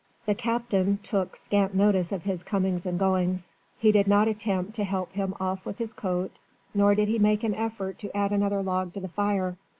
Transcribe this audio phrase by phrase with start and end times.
[0.25, 3.53] "The Captain" took scant notice of his comings and goings.
[3.77, 6.31] He did not attempt to help him off with his coat,
[6.73, 9.57] nor did he make an effort to add another log to the fire.